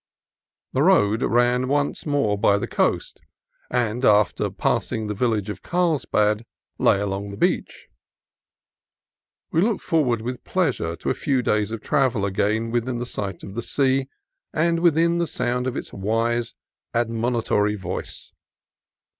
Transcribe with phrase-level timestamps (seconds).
[0.73, 3.21] The road ran once more by the coast,
[3.69, 6.43] and after passing the village of Carlsbad
[6.79, 7.87] lay along the beach.
[9.51, 13.53] We looked forward with pleasure to a few days of travel again within sight of
[13.53, 14.09] the sea
[14.51, 16.55] and within sound of its wise,
[16.95, 18.31] ad monitory voice.